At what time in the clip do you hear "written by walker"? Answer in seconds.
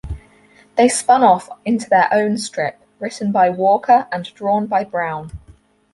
2.99-4.07